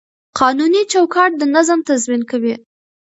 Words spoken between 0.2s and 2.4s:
قانوني چوکاټ د نظم تضمین